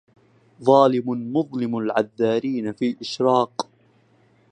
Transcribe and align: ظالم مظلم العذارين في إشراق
ظالم 0.63 1.07
مظلم 1.37 1.77
العذارين 1.77 2.71
في 2.73 2.97
إشراق 3.01 3.67